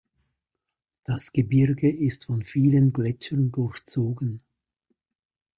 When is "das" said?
1.03-1.31